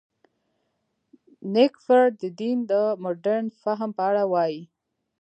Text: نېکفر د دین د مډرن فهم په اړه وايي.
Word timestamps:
نېکفر 1.53 2.03
د 2.21 2.23
دین 2.39 2.57
د 2.71 2.73
مډرن 3.03 3.45
فهم 3.61 3.89
په 3.97 4.03
اړه 4.09 4.23
وايي. 4.31 4.61